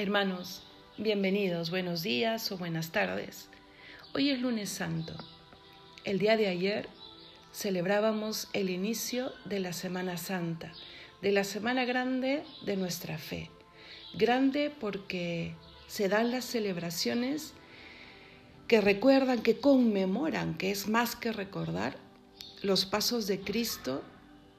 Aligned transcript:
Hermanos, 0.00 0.62
bienvenidos, 0.96 1.70
buenos 1.70 2.04
días 2.04 2.52
o 2.52 2.56
buenas 2.56 2.92
tardes. 2.92 3.48
Hoy 4.14 4.30
es 4.30 4.40
lunes 4.40 4.68
santo. 4.70 5.12
El 6.04 6.20
día 6.20 6.36
de 6.36 6.46
ayer 6.46 6.88
celebrábamos 7.52 8.46
el 8.52 8.70
inicio 8.70 9.32
de 9.44 9.58
la 9.58 9.72
Semana 9.72 10.16
Santa, 10.16 10.72
de 11.20 11.32
la 11.32 11.42
Semana 11.42 11.84
Grande 11.84 12.44
de 12.64 12.76
nuestra 12.76 13.18
fe. 13.18 13.50
Grande 14.14 14.70
porque 14.70 15.56
se 15.88 16.08
dan 16.08 16.30
las 16.30 16.44
celebraciones 16.44 17.54
que 18.68 18.80
recuerdan, 18.80 19.42
que 19.42 19.58
conmemoran, 19.58 20.56
que 20.56 20.70
es 20.70 20.86
más 20.86 21.16
que 21.16 21.32
recordar, 21.32 21.96
los 22.62 22.86
pasos 22.86 23.26
de 23.26 23.40
Cristo 23.40 24.04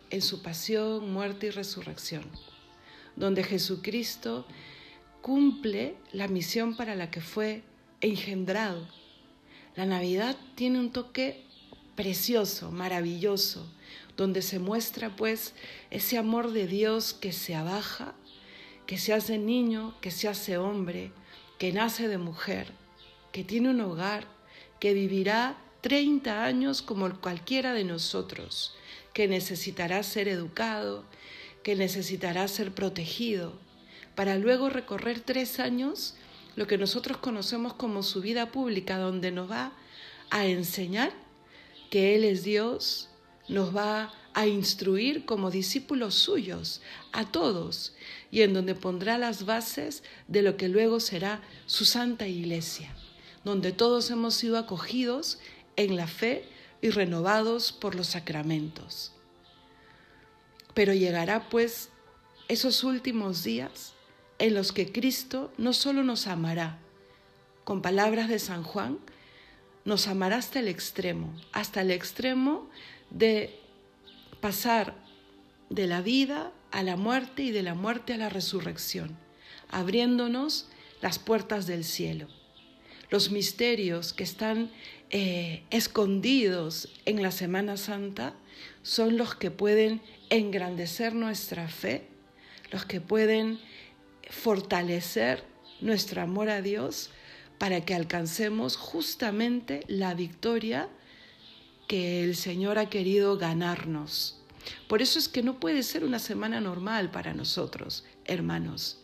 en 0.10 0.22
su 0.22 0.42
pasión, 0.42 1.14
muerte 1.14 1.48
y 1.48 1.52
resurrección, 1.52 2.26
donde 3.16 3.46
Jesucristo 3.46 4.46
cumple 5.22 5.96
la 6.12 6.28
misión 6.28 6.76
para 6.76 6.96
la 6.96 7.12
que 7.12 7.22
fue 7.22 7.64
engendrado. 8.02 8.88
La 9.76 9.86
Navidad 9.86 10.38
tiene 10.56 10.80
un 10.80 10.92
toque 10.92 11.46
precioso, 11.96 12.72
maravilloso, 12.72 13.70
donde 14.16 14.42
se 14.42 14.60
muestra 14.60 15.16
pues 15.16 15.54
ese 15.92 16.18
amor 16.18 16.52
de 16.52 16.68
Dios 16.68 17.14
que 17.14 17.32
se 17.32 17.56
abaja, 17.56 18.16
que 18.86 18.98
se 18.98 19.14
hace 19.14 19.38
niño, 19.38 19.96
que 20.02 20.12
se 20.12 20.28
hace 20.28 20.58
hombre, 20.58 21.12
que 21.58 21.72
nace 21.72 22.08
de 22.08 22.18
mujer, 22.18 22.72
que 23.32 23.44
tiene 23.44 23.70
un 23.70 23.82
hogar, 23.82 24.28
que 24.80 24.94
vivirá 24.94 25.58
30 25.82 26.44
años 26.44 26.82
como 26.82 27.10
cualquiera 27.20 27.74
de 27.74 27.84
nosotros, 27.84 28.74
que 29.14 29.28
necesitará 29.28 30.04
ser 30.04 30.28
educado, 30.28 31.06
que 31.64 31.76
necesitará 31.76 32.48
ser 32.48 32.74
protegido, 32.74 33.54
para 34.16 34.38
luego 34.38 34.70
recorrer 34.70 35.22
tres 35.22 35.60
años 35.60 36.16
lo 36.56 36.68
que 36.68 36.78
nosotros 36.78 37.18
conocemos 37.18 37.74
como 37.74 38.04
su 38.04 38.22
vida 38.22 38.52
pública, 38.52 38.98
donde 38.98 39.32
nos 39.32 39.50
va 39.50 39.72
a 40.30 40.46
enseñar 40.46 41.14
que 41.90 42.16
Él 42.16 42.24
es 42.24 42.44
Dios, 42.44 43.10
nos 43.48 43.76
va 43.76 44.14
a 44.34 44.46
instruir 44.46 45.26
como 45.26 45.52
discípulos 45.52 46.16
suyos 46.16 46.82
a 47.12 47.26
todos 47.26 47.94
y 48.32 48.42
en 48.42 48.54
donde 48.54 48.76
pondrá 48.76 49.18
las 49.18 49.46
bases 49.46 50.04
de 50.28 50.42
lo 50.42 50.56
que 50.56 50.70
luego 50.70 51.00
será 51.00 51.42
su 51.66 51.86
santa 51.86 52.28
iglesia, 52.28 52.94
donde 53.44 53.72
todos 53.72 54.12
hemos 54.12 54.36
sido 54.36 54.58
acogidos 54.58 55.40
en 55.76 55.96
la 55.96 56.08
fe 56.08 56.48
y 56.82 56.90
renovados 56.90 57.72
por 57.72 57.96
los 57.96 58.08
sacramentos. 58.08 59.14
Pero 60.74 60.94
llegará 60.94 61.50
pues 61.50 61.90
esos 62.48 62.84
últimos 62.84 63.44
días 63.44 63.94
en 64.40 64.54
los 64.54 64.72
que 64.72 64.92
Cristo 64.92 65.54
no 65.58 65.74
solo 65.74 66.04
nos 66.04 66.28
amará, 66.28 66.80
con 67.64 67.82
palabras 67.82 68.30
de 68.30 68.40
San 68.40 68.64
Juan, 68.64 68.98
nos 69.86 70.08
amará 70.08 70.38
hasta 70.38 70.60
el 70.60 70.68
extremo, 70.68 71.34
hasta 71.52 71.82
el 71.82 71.92
extremo 71.92 72.70
de 73.10 73.60
pasar 74.42 74.96
de 75.70 75.88
la 75.88 76.02
vida 76.02 76.52
a 76.72 76.84
la 76.84 76.96
muerte 76.96 77.44
y 77.44 77.52
de 77.52 77.64
la 77.64 77.76
muerte 77.76 78.14
a 78.14 78.18
la 78.18 78.30
resurrección, 78.30 79.18
abriéndonos 79.70 80.70
las 81.02 81.20
puertas 81.20 81.68
del 81.68 81.84
cielo. 81.84 82.28
Los 83.10 83.32
misterios 83.32 84.14
que 84.14 84.24
están 84.24 84.72
eh, 85.10 85.64
escondidos 85.72 86.90
en 87.06 87.22
la 87.24 87.32
Semana 87.32 87.78
Santa 87.78 88.36
son 88.84 89.18
los 89.18 89.36
que 89.36 89.52
pueden 89.52 90.02
engrandecer 90.30 91.16
nuestra 91.16 91.68
fe, 91.68 92.08
los 92.72 92.86
que 92.86 93.02
pueden 93.02 93.60
fortalecer 94.30 95.44
nuestro 95.82 96.22
amor 96.22 96.50
a 96.50 96.62
Dios 96.62 97.10
para 97.58 97.82
que 97.82 97.94
alcancemos 97.94 98.78
justamente 98.78 99.84
la 99.88 100.14
victoria 100.14 100.90
que 101.88 102.24
el 102.24 102.36
Señor 102.36 102.78
ha 102.78 102.90
querido 102.90 103.38
ganarnos. 103.38 104.40
Por 104.88 105.02
eso 105.02 105.20
es 105.20 105.28
que 105.28 105.44
no 105.44 105.60
puede 105.60 105.84
ser 105.84 106.04
una 106.04 106.20
semana 106.20 106.62
normal 106.62 107.12
para 107.12 107.34
nosotros, 107.34 108.06
hermanos. 108.26 109.00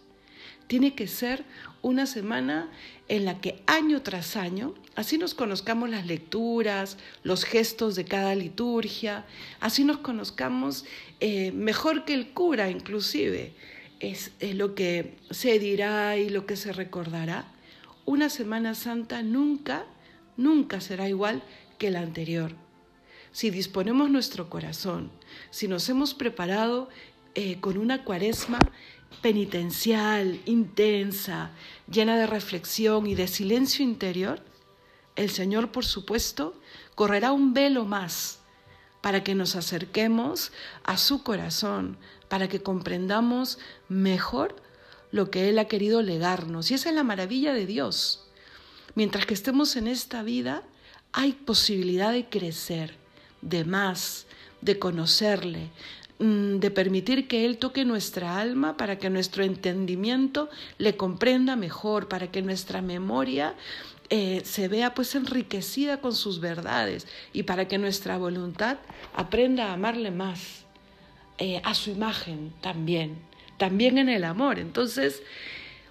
Tiene 0.68 0.96
que 0.96 1.08
ser 1.08 1.44
una 1.82 2.06
semana 2.06 2.72
en 3.08 3.26
la 3.26 3.40
que 3.40 3.62
año 3.68 4.02
tras 4.02 4.36
año, 4.36 4.74
así 4.96 5.18
nos 5.18 5.36
conozcamos 5.36 5.90
las 5.90 6.08
lecturas, 6.08 6.98
los 7.24 7.44
gestos 7.44 7.96
de 7.96 8.06
cada 8.06 8.34
liturgia, 8.34 9.26
así 9.60 9.84
nos 9.84 9.98
conozcamos 9.98 10.86
eh, 11.20 11.52
mejor 11.52 12.06
que 12.06 12.16
el 12.16 12.30
cura 12.30 12.72
inclusive, 12.72 13.54
es, 14.00 14.32
lo 14.42 14.76
que 14.76 15.18
se 15.32 15.60
dirá 15.60 16.18
y 16.18 16.30
lo 16.30 16.46
que 16.46 16.56
se 16.56 16.74
recordará, 16.74 17.52
una 18.06 18.30
Semana 18.30 18.76
Santa 18.76 19.24
nunca, 19.24 19.86
nunca 20.38 20.82
será 20.82 21.10
igual 21.10 21.44
que 21.78 21.92
la 21.92 22.00
anterior. 22.00 22.54
Si 23.32 23.50
disponemos 23.50 24.10
nuestro 24.10 24.50
corazón, 24.50 25.12
si 25.50 25.68
nos 25.68 25.90
hemos 25.90 26.14
preparado 26.14 26.90
eh, 27.34 27.60
con 27.60 27.78
una 27.78 28.04
cuaresma 28.04 28.60
penitencial, 29.22 30.40
intensa, 30.46 31.52
llena 31.92 32.18
de 32.18 32.28
reflexión 32.28 33.08
y 33.08 33.16
de 33.16 33.28
silencio 33.28 33.84
interior, 33.84 34.42
el 35.16 35.30
Señor, 35.30 35.72
por 35.72 35.86
supuesto, 35.86 36.60
correrá 36.96 37.32
un 37.32 37.54
velo 37.54 37.86
más 37.86 38.40
para 39.02 39.24
que 39.24 39.36
nos 39.36 39.56
acerquemos 39.56 40.52
a 40.84 40.98
su 40.98 41.22
corazón, 41.24 41.98
para 42.28 42.48
que 42.48 42.62
comprendamos 42.62 43.60
mejor 43.88 44.56
lo 45.12 45.32
que 45.32 45.50
Él 45.50 45.60
ha 45.60 45.66
querido 45.66 46.02
legarnos. 46.02 46.72
Y 46.72 46.74
esa 46.74 46.90
es 46.90 46.96
la 46.96 47.04
maravilla 47.04 47.54
de 47.54 47.66
Dios. 47.66 48.28
Mientras 48.96 49.26
que 49.26 49.34
estemos 49.34 49.76
en 49.76 49.88
esta 49.88 50.24
vida, 50.24 50.64
hay 51.12 51.34
posibilidad 51.34 52.12
de 52.12 52.26
crecer, 52.26 52.96
de 53.42 53.64
más, 53.64 54.26
de 54.62 54.80
conocerle, 54.80 55.70
mm, 56.20 56.58
de 56.58 56.72
permitir 56.72 57.28
que 57.28 57.46
Él 57.46 57.58
toque 57.58 57.86
nuestra 57.86 58.40
alma 58.40 58.76
para 58.78 58.98
que 59.00 59.10
nuestro 59.10 59.44
entendimiento 59.44 60.50
le 60.78 60.98
comprenda 60.98 61.56
mejor, 61.56 62.08
para 62.08 62.32
que 62.32 62.42
nuestra 62.42 62.82
memoria 62.82 63.56
eh, 64.10 64.42
se 64.44 64.68
vea 64.68 64.94
pues 64.94 65.16
enriquecida 65.16 66.00
con 66.02 66.14
sus 66.14 66.40
verdades 66.40 67.08
y 67.34 67.44
para 67.44 67.68
que 67.68 67.78
nuestra 67.78 68.18
voluntad 68.18 68.78
aprenda 69.16 69.68
a 69.68 69.74
amarle 69.74 70.12
más, 70.12 70.65
eh, 71.38 71.62
a 71.64 71.74
su 71.74 71.90
imagen 71.92 72.54
también, 72.62 73.18
también 73.58 73.98
en 73.98 74.10
el 74.10 74.24
amor. 74.24 74.60
Entonces, 74.60 75.22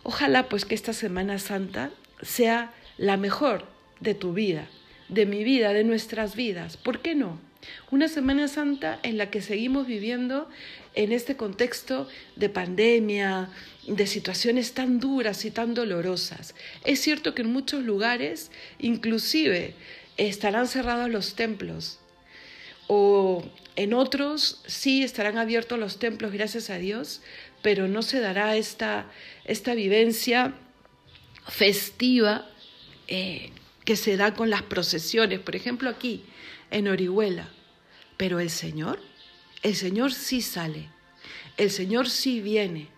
ojalá 0.03 0.49
pues 0.49 0.65
que 0.65 0.75
esta 0.75 0.93
Semana 0.93 1.39
Santa 1.39 1.91
sea 2.23 2.73
la 2.97 3.17
mejor 3.17 3.67
de 4.01 4.15
tu 4.15 4.33
vida, 4.33 4.69
de 5.09 5.27
mi 5.27 5.45
vida, 5.45 5.73
de 5.73 5.85
nuestras 5.85 6.35
vidas. 6.37 6.77
¿Por 6.77 7.01
qué 7.01 7.15
no? 7.15 7.39
Una 7.91 8.09
Semana 8.09 8.49
Santa 8.49 8.99
en 9.03 9.19
la 9.19 9.31
que 9.31 9.43
seguimos 9.43 9.87
viviendo 9.87 10.49
en 10.95 11.13
este 11.13 11.37
contexto 11.37 12.09
de 12.37 12.49
pandemia, 12.49 13.49
de 13.87 14.07
situaciones 14.07 14.73
tan 14.73 15.01
duras 15.01 15.45
y 15.45 15.51
tan 15.51 15.75
dolorosas. 15.75 16.55
Es 16.85 17.01
cierto 17.01 17.35
que 17.35 17.43
en 17.43 17.53
muchos 17.53 17.83
lugares 17.83 18.51
inclusive 18.79 19.75
estarán 20.17 20.69
cerrados 20.69 21.11
los 21.11 21.35
templos 21.35 21.99
o 22.87 23.45
en 23.77 23.95
otros 23.95 24.61
sí 24.67 25.03
estarán 25.03 25.39
abiertos 25.39 25.79
los 25.79 25.99
templos, 25.99 26.33
gracias 26.33 26.71
a 26.71 26.79
Dios, 26.79 27.23
pero 27.63 27.89
no 27.89 28.03
se 28.03 28.21
dará 28.21 28.57
esta, 28.57 29.11
esta 29.45 29.75
vivencia 29.75 30.55
festiva 31.49 32.49
eh, 33.09 33.51
que 33.85 33.97
se 33.97 34.17
da 34.17 34.35
con 34.35 34.51
las 34.51 34.63
procesiones, 34.63 35.41
por 35.41 35.57
ejemplo 35.57 35.91
aquí 35.91 36.25
en 36.71 36.89
Orihuela. 36.89 37.49
Pero 38.17 38.39
el 38.39 38.51
Señor, 38.51 39.01
el 39.63 39.75
Señor 39.75 40.13
sí 40.13 40.41
sale, 40.41 40.89
el 41.57 41.71
Señor 41.71 42.09
sí 42.09 42.41
viene 42.41 42.89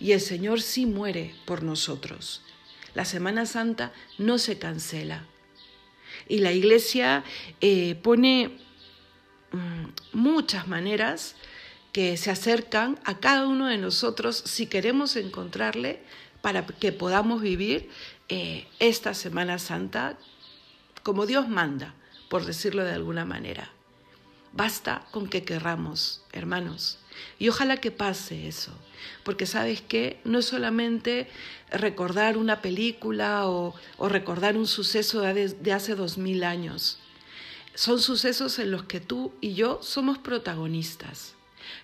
y 0.00 0.12
el 0.12 0.20
Señor 0.20 0.60
sí 0.60 0.86
muere 0.86 1.34
por 1.44 1.62
nosotros. 1.62 2.42
La 2.94 3.04
Semana 3.04 3.46
Santa 3.46 3.92
no 4.18 4.38
se 4.38 4.58
cancela. 4.58 5.26
Y 6.28 6.38
la 6.38 6.52
Iglesia 6.52 7.24
eh, 7.60 7.94
pone 8.02 8.58
muchas 10.12 10.68
maneras 10.68 11.36
que 11.92 12.16
se 12.16 12.30
acercan 12.30 12.98
a 13.04 13.18
cada 13.18 13.46
uno 13.46 13.66
de 13.68 13.78
nosotros 13.78 14.36
si 14.44 14.66
queremos 14.66 15.16
encontrarle 15.16 16.02
para 16.42 16.66
que 16.66 16.92
podamos 16.92 17.40
vivir 17.40 17.88
eh, 18.28 18.66
esta 18.80 19.14
Semana 19.14 19.58
Santa 19.58 20.18
como 21.02 21.24
Dios 21.24 21.48
manda, 21.48 21.94
por 22.28 22.44
decirlo 22.44 22.84
de 22.84 22.92
alguna 22.92 23.24
manera. 23.24 23.70
Basta 24.52 25.06
con 25.10 25.28
que 25.28 25.44
querramos, 25.44 26.22
hermanos. 26.32 26.98
Y 27.38 27.48
ojalá 27.48 27.78
que 27.78 27.90
pase 27.90 28.48
eso, 28.48 28.72
porque 29.24 29.46
sabes 29.46 29.80
que 29.80 30.20
no 30.24 30.40
es 30.40 30.46
solamente 30.46 31.28
recordar 31.70 32.36
una 32.36 32.60
película 32.60 33.48
o, 33.48 33.74
recordar 33.98 34.56
un 34.56 34.66
suceso 34.66 35.20
de 35.20 35.72
hace 35.72 35.94
dos 35.94 36.18
mil 36.18 36.44
años. 36.44 36.98
Son 37.76 38.00
sucesos 38.00 38.58
en 38.58 38.70
los 38.70 38.84
que 38.84 39.00
tú 39.00 39.34
y 39.42 39.52
yo 39.52 39.80
somos 39.82 40.18
protagonistas. 40.18 41.34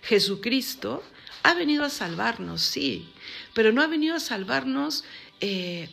Jesucristo 0.03 1.05
Ha 1.45 1.55
venido 1.55 1.85
a 1.85 1.91
salvarnos, 1.91 2.63
sí, 2.63 3.13
pero 3.53 3.73
no 3.73 3.83
ha 3.83 3.89
venido 3.89 4.15
a 4.15 4.21
salvarnos 4.21 5.05
eh, 5.41 5.91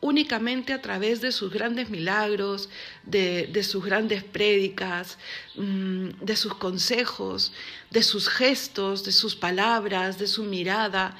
únicamente 0.00 0.72
a 0.72 0.80
través 0.80 1.20
de 1.20 1.32
sus 1.32 1.52
grandes 1.52 1.90
milagros, 1.90 2.68
de, 3.04 3.62
sus 3.64 3.84
grandes 3.84 4.22
prédicas, 4.22 5.18
mm, 5.56 6.10
de 6.20 6.36
sus 6.36 6.54
consejos, 6.54 7.52
de 7.90 8.02
sus 8.02 8.28
gestos, 8.28 9.02
de 9.02 9.12
sus 9.12 9.34
palabras, 9.34 10.18
de 10.18 10.28
su 10.28 10.44
mirada. 10.44 11.16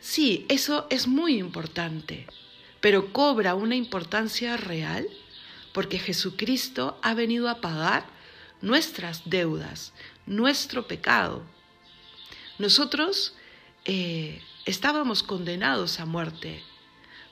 Sí, 0.00 0.44
eso 0.48 0.86
es 0.90 1.08
muy 1.08 1.38
importante, 1.38 2.26
pero 2.80 3.12
cobra 3.12 3.54
una 3.54 3.74
importancia 3.74 4.56
real 4.56 5.08
porque 5.72 5.98
Jesucristo 5.98 6.98
ha 7.02 7.14
venido 7.14 7.48
a 7.48 7.60
pagar 7.60 8.06
nuestras 8.60 9.28
deudas, 9.28 9.92
nuestro 10.26 10.86
pecado. 10.86 11.44
Nosotros 12.58 13.34
eh, 13.84 14.42
estábamos 14.66 15.22
condenados 15.22 16.00
a 16.00 16.06
muerte 16.06 16.62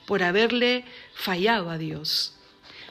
por 0.05 0.23
haberle 0.23 0.85
fallado 1.13 1.69
a 1.69 1.77
Dios. 1.77 2.33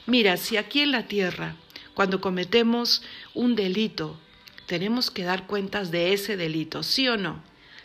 Mira, 0.05 0.37
si 0.37 0.55
aquí 0.55 0.81
en 0.81 0.91
la 0.91 1.07
tierra, 1.07 1.55
cuando 1.93 2.21
cometemos 2.21 3.01
un 3.33 3.55
delito, 3.55 4.19
tenemos 4.67 5.09
que 5.09 5.23
dar 5.23 5.47
cuentas 5.47 5.91
de 5.91 6.13
ese 6.13 6.37
delito, 6.37 6.83
¿sí 6.83 7.07
o 7.07 7.17
no? 7.17 7.41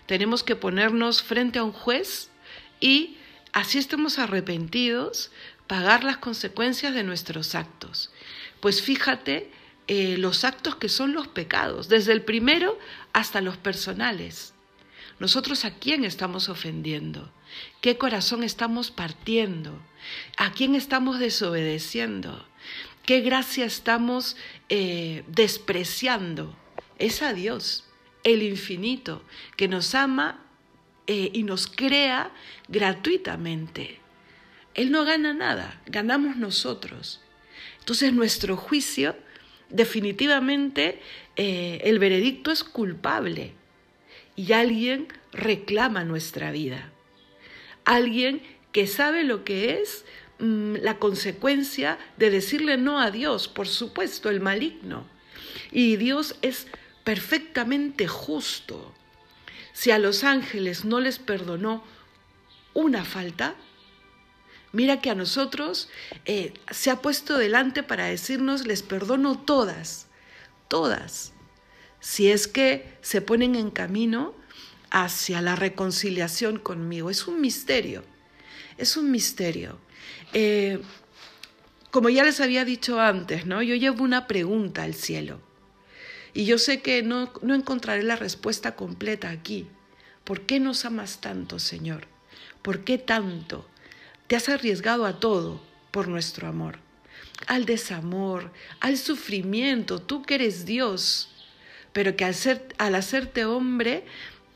Tenemos 0.06 0.42
que 0.42 0.54
ponernos 0.54 1.22
frente 1.22 1.58
a 1.58 1.64
un 1.64 1.72
juez 1.72 2.30
y, 2.78 3.16
así 3.52 3.78
estemos 3.78 4.18
arrepentidos, 4.18 5.30
pagar 5.66 6.04
las 6.04 6.18
consecuencias 6.18 6.94
de 6.94 7.04
nuestros 7.04 7.54
actos. 7.54 8.12
Pues 8.60 8.82
fíjate 8.82 9.50
eh, 9.88 10.16
los 10.18 10.44
actos 10.44 10.76
que 10.76 10.88
son 10.88 11.12
los 11.12 11.28
pecados, 11.28 11.88
desde 11.88 12.12
el 12.12 12.22
primero 12.22 12.78
hasta 13.12 13.40
los 13.40 13.56
personales. 13.56 14.54
Nosotros 15.18 15.64
a 15.64 15.74
quién 15.74 16.04
estamos 16.04 16.48
ofendiendo, 16.48 17.32
qué 17.80 17.98
corazón 17.98 18.42
estamos 18.42 18.90
partiendo, 18.90 19.80
a 20.36 20.52
quién 20.52 20.74
estamos 20.74 21.18
desobedeciendo, 21.18 22.46
qué 23.04 23.20
gracia 23.20 23.64
estamos 23.64 24.36
eh, 24.68 25.24
despreciando. 25.28 26.56
Es 26.98 27.22
a 27.22 27.32
Dios, 27.32 27.84
el 28.24 28.42
infinito, 28.42 29.24
que 29.56 29.68
nos 29.68 29.94
ama 29.94 30.44
eh, 31.06 31.30
y 31.32 31.42
nos 31.42 31.66
crea 31.66 32.32
gratuitamente. 32.68 34.01
Él 34.74 34.90
no 34.90 35.04
gana 35.04 35.34
nada, 35.34 35.80
ganamos 35.86 36.36
nosotros. 36.36 37.20
Entonces 37.78 38.12
nuestro 38.12 38.56
juicio, 38.56 39.16
definitivamente, 39.68 41.00
eh, 41.36 41.80
el 41.84 41.98
veredicto 41.98 42.50
es 42.50 42.64
culpable 42.64 43.54
y 44.36 44.52
alguien 44.52 45.08
reclama 45.32 46.04
nuestra 46.04 46.52
vida. 46.52 46.90
Alguien 47.84 48.42
que 48.72 48.86
sabe 48.86 49.24
lo 49.24 49.44
que 49.44 49.80
es 49.80 50.04
mm, 50.38 50.76
la 50.76 50.98
consecuencia 50.98 51.98
de 52.16 52.30
decirle 52.30 52.76
no 52.76 53.00
a 53.00 53.10
Dios, 53.10 53.48
por 53.48 53.68
supuesto, 53.68 54.30
el 54.30 54.40
maligno. 54.40 55.06
Y 55.70 55.96
Dios 55.96 56.36
es 56.42 56.66
perfectamente 57.04 58.06
justo. 58.06 58.94
Si 59.72 59.90
a 59.90 59.98
los 59.98 60.24
ángeles 60.24 60.84
no 60.84 61.00
les 61.00 61.18
perdonó 61.18 61.82
una 62.74 63.04
falta, 63.04 63.54
Mira 64.72 65.00
que 65.00 65.10
a 65.10 65.14
nosotros 65.14 65.88
eh, 66.24 66.54
se 66.70 66.90
ha 66.90 67.02
puesto 67.02 67.36
delante 67.36 67.82
para 67.82 68.06
decirnos, 68.06 68.66
les 68.66 68.82
perdono 68.82 69.38
todas, 69.38 70.06
todas, 70.68 71.32
si 72.00 72.30
es 72.30 72.48
que 72.48 72.96
se 73.02 73.20
ponen 73.20 73.54
en 73.54 73.70
camino 73.70 74.34
hacia 74.90 75.42
la 75.42 75.56
reconciliación 75.56 76.58
conmigo. 76.58 77.10
Es 77.10 77.26
un 77.26 77.40
misterio, 77.40 78.02
es 78.78 78.96
un 78.96 79.10
misterio. 79.10 79.78
Eh, 80.32 80.80
como 81.90 82.08
ya 82.08 82.24
les 82.24 82.40
había 82.40 82.64
dicho 82.64 83.00
antes, 83.00 83.44
¿no? 83.44 83.60
yo 83.60 83.74
llevo 83.74 84.02
una 84.02 84.26
pregunta 84.26 84.82
al 84.82 84.94
cielo 84.94 85.40
y 86.32 86.46
yo 86.46 86.56
sé 86.56 86.80
que 86.80 87.02
no, 87.02 87.32
no 87.42 87.54
encontraré 87.54 88.02
la 88.02 88.16
respuesta 88.16 88.74
completa 88.74 89.28
aquí. 89.28 89.66
¿Por 90.24 90.42
qué 90.42 90.60
nos 90.60 90.84
amas 90.86 91.20
tanto, 91.20 91.58
Señor? 91.58 92.06
¿Por 92.62 92.84
qué 92.84 92.96
tanto? 92.96 93.68
Te 94.26 94.36
has 94.36 94.48
arriesgado 94.48 95.04
a 95.06 95.20
todo 95.20 95.62
por 95.90 96.08
nuestro 96.08 96.48
amor, 96.48 96.78
al 97.46 97.64
desamor, 97.66 98.52
al 98.80 98.96
sufrimiento, 98.96 100.00
tú 100.00 100.22
que 100.22 100.36
eres 100.36 100.64
Dios, 100.64 101.28
pero 101.92 102.16
que 102.16 102.24
al, 102.24 102.34
ser, 102.34 102.74
al 102.78 102.94
hacerte 102.94 103.44
hombre 103.44 104.04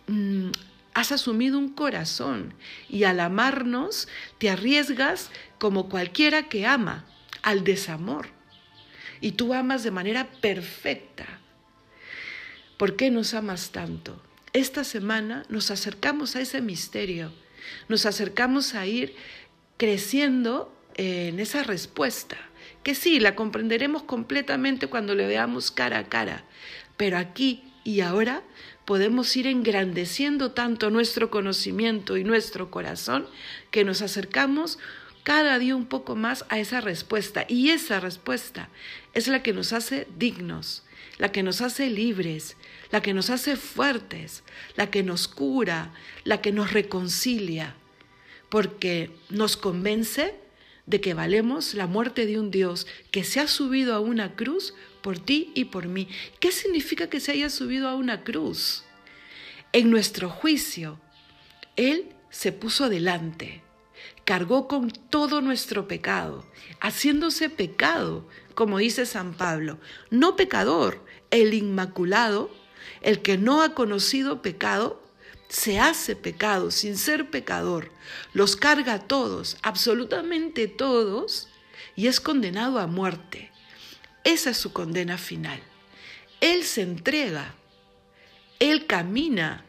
mm, 0.06 0.48
has 0.94 1.12
asumido 1.12 1.58
un 1.58 1.68
corazón 1.68 2.54
y 2.88 3.04
al 3.04 3.20
amarnos 3.20 4.08
te 4.38 4.48
arriesgas 4.48 5.30
como 5.58 5.88
cualquiera 5.88 6.48
que 6.48 6.66
ama, 6.66 7.04
al 7.42 7.64
desamor. 7.64 8.28
Y 9.20 9.32
tú 9.32 9.54
amas 9.54 9.82
de 9.82 9.90
manera 9.90 10.30
perfecta. 10.40 11.26
¿Por 12.76 12.96
qué 12.96 13.10
nos 13.10 13.34
amas 13.34 13.70
tanto? 13.70 14.22
Esta 14.52 14.84
semana 14.84 15.44
nos 15.48 15.70
acercamos 15.70 16.34
a 16.34 16.40
ese 16.40 16.62
misterio, 16.62 17.32
nos 17.88 18.06
acercamos 18.06 18.74
a 18.74 18.86
ir 18.86 19.14
creciendo 19.76 20.72
en 20.94 21.40
esa 21.40 21.62
respuesta, 21.62 22.36
que 22.82 22.94
sí, 22.94 23.20
la 23.20 23.34
comprenderemos 23.34 24.02
completamente 24.04 24.86
cuando 24.86 25.14
le 25.14 25.26
veamos 25.26 25.70
cara 25.70 25.98
a 25.98 26.08
cara, 26.08 26.44
pero 26.96 27.18
aquí 27.18 27.64
y 27.84 28.00
ahora 28.00 28.42
podemos 28.84 29.36
ir 29.36 29.46
engrandeciendo 29.46 30.52
tanto 30.52 30.90
nuestro 30.90 31.30
conocimiento 31.30 32.16
y 32.16 32.24
nuestro 32.24 32.70
corazón 32.70 33.26
que 33.70 33.84
nos 33.84 34.02
acercamos 34.02 34.78
cada 35.22 35.58
día 35.58 35.74
un 35.74 35.86
poco 35.86 36.14
más 36.14 36.44
a 36.48 36.60
esa 36.60 36.80
respuesta. 36.80 37.44
Y 37.48 37.70
esa 37.70 37.98
respuesta 37.98 38.68
es 39.12 39.26
la 39.26 39.42
que 39.42 39.52
nos 39.52 39.72
hace 39.72 40.06
dignos, 40.16 40.84
la 41.18 41.32
que 41.32 41.42
nos 41.42 41.60
hace 41.60 41.90
libres, 41.90 42.56
la 42.92 43.02
que 43.02 43.12
nos 43.12 43.30
hace 43.30 43.56
fuertes, 43.56 44.44
la 44.76 44.90
que 44.90 45.02
nos 45.02 45.26
cura, 45.26 45.92
la 46.22 46.40
que 46.40 46.52
nos 46.52 46.72
reconcilia 46.72 47.74
porque 48.48 49.10
nos 49.30 49.56
convence 49.56 50.34
de 50.86 51.00
que 51.00 51.14
valemos 51.14 51.74
la 51.74 51.86
muerte 51.86 52.26
de 52.26 52.38
un 52.38 52.50
Dios 52.50 52.86
que 53.10 53.24
se 53.24 53.40
ha 53.40 53.48
subido 53.48 53.94
a 53.94 54.00
una 54.00 54.36
cruz 54.36 54.74
por 55.02 55.18
ti 55.18 55.52
y 55.54 55.66
por 55.66 55.88
mí. 55.88 56.08
¿Qué 56.40 56.52
significa 56.52 57.08
que 57.08 57.20
se 57.20 57.32
haya 57.32 57.50
subido 57.50 57.88
a 57.88 57.96
una 57.96 58.22
cruz? 58.22 58.84
En 59.72 59.90
nuestro 59.90 60.30
juicio, 60.30 61.00
Él 61.76 62.08
se 62.30 62.52
puso 62.52 62.84
adelante, 62.84 63.62
cargó 64.24 64.68
con 64.68 64.90
todo 64.90 65.40
nuestro 65.40 65.88
pecado, 65.88 66.46
haciéndose 66.80 67.50
pecado, 67.50 68.28
como 68.54 68.78
dice 68.78 69.06
San 69.06 69.34
Pablo, 69.34 69.78
no 70.10 70.36
pecador, 70.36 71.04
el 71.30 71.54
inmaculado, 71.54 72.50
el 73.02 73.22
que 73.22 73.38
no 73.38 73.62
ha 73.62 73.74
conocido 73.74 74.42
pecado, 74.42 75.02
se 75.48 75.78
hace 75.78 76.16
pecado 76.16 76.70
sin 76.70 76.96
ser 76.96 77.30
pecador, 77.30 77.90
los 78.32 78.56
carga 78.56 78.94
a 78.94 78.98
todos, 79.00 79.56
absolutamente 79.62 80.68
todos, 80.68 81.48
y 81.94 82.08
es 82.08 82.20
condenado 82.20 82.78
a 82.78 82.86
muerte. 82.86 83.50
Esa 84.24 84.50
es 84.50 84.56
su 84.56 84.72
condena 84.72 85.18
final. 85.18 85.60
Él 86.40 86.64
se 86.64 86.82
entrega, 86.82 87.54
él 88.58 88.86
camina 88.86 89.64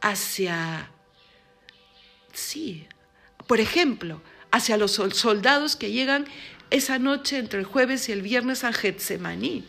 hacia, 0.00 0.90
sí, 2.32 2.86
por 3.46 3.60
ejemplo, 3.60 4.20
hacia 4.50 4.76
los 4.76 4.92
soldados 4.92 5.76
que 5.76 5.92
llegan 5.92 6.26
esa 6.70 6.98
noche 6.98 7.38
entre 7.38 7.58
el 7.58 7.64
jueves 7.64 8.08
y 8.08 8.12
el 8.12 8.22
viernes 8.22 8.64
a 8.64 8.72
Getsemaní 8.72 9.64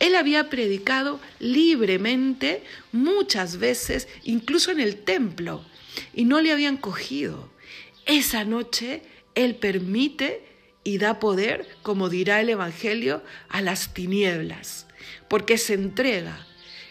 él 0.00 0.14
había 0.14 0.48
predicado 0.48 1.20
libremente 1.40 2.62
muchas 2.92 3.58
veces, 3.58 4.08
incluso 4.22 4.70
en 4.70 4.80
el 4.80 4.96
templo, 4.96 5.64
y 6.14 6.24
no 6.24 6.40
le 6.40 6.52
habían 6.52 6.76
cogido. 6.76 7.50
Esa 8.06 8.44
noche 8.44 9.02
Él 9.34 9.56
permite 9.56 10.42
y 10.84 10.98
da 10.98 11.18
poder, 11.18 11.68
como 11.82 12.08
dirá 12.08 12.40
el 12.40 12.48
Evangelio, 12.48 13.22
a 13.48 13.60
las 13.60 13.92
tinieblas, 13.92 14.86
porque 15.28 15.58
se 15.58 15.74
entrega. 15.74 16.46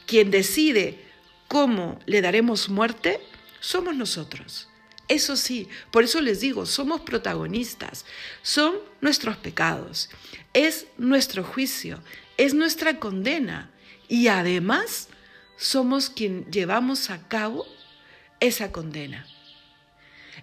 Quien 0.06 0.30
decide 0.30 1.00
cómo 1.48 2.00
le 2.06 2.22
daremos 2.22 2.70
muerte, 2.70 3.20
somos 3.60 3.96
nosotros. 3.96 4.70
Eso 5.08 5.38
sí, 5.38 5.70
por 5.92 6.04
eso 6.04 6.20
les 6.20 6.42
digo, 6.42 6.66
somos 6.66 7.02
protagonistas, 7.02 8.06
son 8.42 8.76
nuestros 9.00 9.38
pecados, 9.38 10.10
es 10.54 10.88
nuestro 10.98 11.46
juicio, 11.46 12.02
es 12.38 12.54
nuestra 12.54 13.00
condena 13.00 13.72
y 14.08 14.28
además 14.28 15.10
somos 15.58 16.10
quien 16.10 16.46
llevamos 16.52 17.10
a 17.10 17.28
cabo 17.28 17.66
esa 18.40 18.72
condena. 18.72 19.26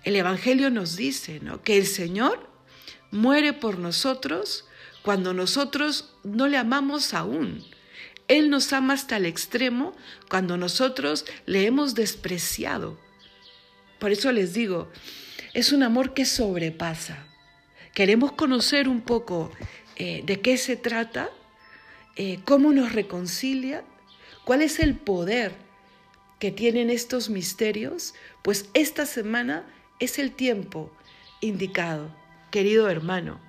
El 0.02 0.16
Evangelio 0.16 0.70
nos 0.70 0.96
dice 0.96 1.40
que 1.62 1.78
el 1.78 1.86
Señor 1.86 2.50
muere 3.10 3.52
por 3.52 3.78
nosotros 3.78 4.66
cuando 5.02 5.32
nosotros 5.32 6.14
no 6.24 6.48
le 6.48 6.56
amamos 6.56 7.14
aún. 7.14 7.64
Él 8.26 8.50
nos 8.50 8.72
ama 8.72 8.94
hasta 8.94 9.16
el 9.16 9.26
extremo 9.26 9.94
cuando 10.28 10.56
nosotros 10.56 11.24
le 11.46 11.66
hemos 11.66 11.94
despreciado. 11.94 12.98
Por 13.98 14.12
eso 14.12 14.32
les 14.32 14.52
digo, 14.52 14.90
es 15.52 15.72
un 15.72 15.82
amor 15.82 16.12
que 16.12 16.24
sobrepasa. 16.24 17.26
Queremos 17.94 18.32
conocer 18.32 18.88
un 18.88 19.02
poco 19.02 19.52
eh, 19.96 20.22
de 20.24 20.40
qué 20.40 20.58
se 20.58 20.76
trata, 20.76 21.30
eh, 22.16 22.40
cómo 22.44 22.72
nos 22.72 22.92
reconcilia, 22.92 23.84
cuál 24.44 24.62
es 24.62 24.78
el 24.78 24.94
poder 24.94 25.54
que 26.38 26.50
tienen 26.50 26.90
estos 26.90 27.30
misterios, 27.30 28.14
pues 28.42 28.68
esta 28.74 29.06
semana 29.06 29.64
es 29.98 30.18
el 30.18 30.32
tiempo 30.32 30.92
indicado, 31.40 32.14
querido 32.50 32.88
hermano. 32.88 33.40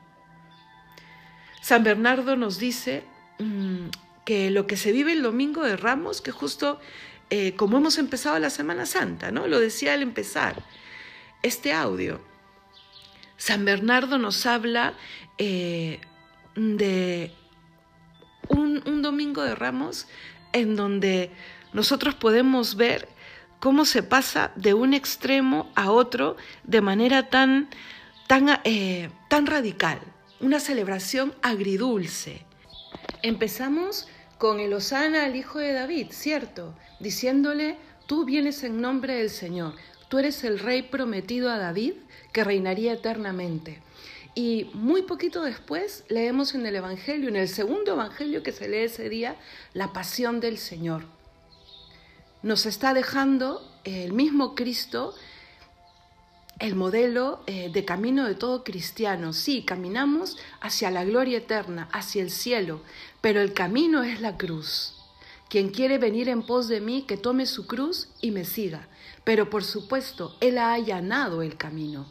San 1.62 1.84
Bernardo 1.84 2.36
nos 2.36 2.60
dice 2.60 3.04
mm, 3.40 3.88
que 4.26 4.52
lo 4.52 4.68
que 4.68 4.78
se 4.78 4.92
vive 4.92 5.14
el 5.14 5.24
domingo 5.24 5.64
de 5.64 5.78
Ramos, 5.78 6.22
que 6.22 6.32
justo 6.32 6.80
eh, 7.30 7.56
como 7.56 7.78
hemos 7.78 7.98
empezado 7.98 8.38
la 8.40 8.50
Semana 8.50 8.86
Santa, 8.86 9.32
¿no? 9.32 9.48
Lo 9.48 9.60
decía 9.60 9.94
al 9.94 10.04
empezar 10.04 10.64
este 11.42 11.74
audio. 11.74 12.22
San 13.38 13.66
Bernardo 13.66 14.18
nos 14.18 14.46
habla 14.46 14.94
eh, 15.38 16.00
de 16.56 17.34
un, 18.50 19.02
domingo 19.02 19.44
de 19.44 19.56
Ramos 19.56 20.08
en 20.54 20.76
donde 20.76 21.32
nosotros 21.74 22.16
podemos 22.16 22.76
ver 22.76 23.08
cómo 23.60 23.86
se 23.86 24.04
pasa 24.04 24.52
de 24.56 24.74
un 24.74 24.94
extremo 24.94 25.72
a 25.76 25.92
otro 25.92 26.38
de 26.64 26.82
manera 26.82 27.30
tan, 27.30 27.70
tan, 28.28 28.60
eh, 28.64 29.10
tan 29.30 29.46
radical, 29.46 30.00
una 30.40 30.60
celebración 30.60 31.34
agridulce. 31.42 32.46
Empezamos 33.22 34.08
con 34.38 34.60
el 34.60 34.74
Osana 34.74 35.26
al 35.26 35.36
hijo 35.36 35.60
de 35.60 35.74
David, 35.74 36.08
¿cierto? 36.12 36.76
Diciéndole, 37.00 37.78
tú 38.06 38.26
vienes 38.26 38.64
en 38.64 38.82
nombre 38.82 39.16
del 39.16 39.30
Señor, 39.30 39.76
tú 40.10 40.20
eres 40.20 40.44
el 40.44 40.60
rey 40.60 40.84
prometido 40.84 41.50
a 41.50 41.58
David 41.58 41.94
que 42.32 42.44
reinaría 42.44 42.94
eternamente. 42.94 43.85
Y 44.36 44.70
muy 44.74 45.04
poquito 45.04 45.42
después 45.42 46.04
leemos 46.10 46.54
en 46.56 46.66
el 46.66 46.76
Evangelio, 46.76 47.30
en 47.30 47.38
el 47.38 47.48
segundo 47.48 47.94
Evangelio 47.94 48.44
que 48.44 48.52
se 48.52 48.68
lee 48.68 48.84
ese 48.84 49.08
día, 49.08 49.38
la 49.74 49.94
pasión 49.94 50.42
del 50.42 50.58
Señor. 50.58 51.06
Nos 52.44 52.66
está 52.66 52.94
dejando 52.94 53.66
el 53.86 54.12
mismo 54.12 54.54
Cristo 54.54 55.16
el 56.60 56.76
modelo 56.76 57.42
eh, 57.48 57.70
de 57.72 57.86
camino 57.86 58.26
de 58.26 58.36
todo 58.36 58.64
cristiano. 58.64 59.34
Sí, 59.34 59.64
caminamos 59.64 60.38
hacia 60.62 60.92
la 60.92 61.04
gloria 61.04 61.40
eterna, 61.40 61.90
hacia 61.92 62.22
el 62.22 62.32
cielo, 62.32 62.82
pero 63.22 63.42
el 63.42 63.54
camino 63.54 64.04
es 64.04 64.22
la 64.22 64.38
cruz. 64.38 64.96
Quien 65.50 65.70
quiere 65.70 65.98
venir 65.98 66.30
en 66.30 66.44
pos 66.44 66.68
de 66.68 66.82
mí, 66.82 67.04
que 67.04 67.18
tome 67.18 67.46
su 67.46 67.68
cruz 67.68 68.10
y 68.22 68.32
me 68.32 68.46
siga. 68.46 68.88
Pero 69.24 69.50
por 69.50 69.64
supuesto, 69.64 70.36
Él 70.40 70.58
ha 70.58 70.74
allanado 70.74 71.42
el 71.42 71.58
camino. 71.58 72.08